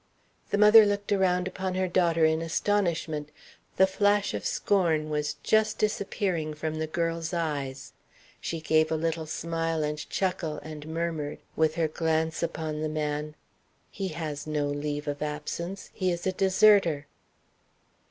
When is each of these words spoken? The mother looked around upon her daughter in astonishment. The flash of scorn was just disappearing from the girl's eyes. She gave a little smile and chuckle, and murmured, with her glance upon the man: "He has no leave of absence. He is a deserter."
The 0.49 0.57
mother 0.57 0.83
looked 0.83 1.11
around 1.11 1.47
upon 1.47 1.75
her 1.75 1.87
daughter 1.87 2.25
in 2.25 2.41
astonishment. 2.41 3.29
The 3.77 3.85
flash 3.85 4.33
of 4.33 4.47
scorn 4.47 5.11
was 5.11 5.35
just 5.43 5.77
disappearing 5.77 6.55
from 6.55 6.79
the 6.79 6.87
girl's 6.87 7.35
eyes. 7.35 7.93
She 8.39 8.61
gave 8.61 8.91
a 8.91 8.95
little 8.95 9.27
smile 9.27 9.83
and 9.83 9.99
chuckle, 10.09 10.59
and 10.63 10.87
murmured, 10.87 11.37
with 11.55 11.75
her 11.75 11.87
glance 11.87 12.41
upon 12.41 12.81
the 12.81 12.89
man: 12.89 13.35
"He 13.91 14.07
has 14.07 14.47
no 14.47 14.65
leave 14.65 15.07
of 15.07 15.21
absence. 15.21 15.91
He 15.93 16.11
is 16.11 16.25
a 16.25 16.31
deserter." 16.31 17.05